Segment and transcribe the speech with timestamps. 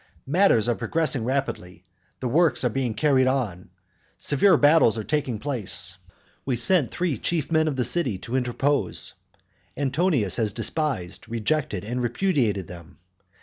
[0.25, 1.85] Matters are progressing rapidly;
[2.21, 3.69] the works have been carried on;
[4.17, 5.95] severe battles are taking place.
[6.43, 9.13] We sent three chief men of the city to interpose.
[9.77, 12.97] Antonius has despised, rejected, and repudiated them.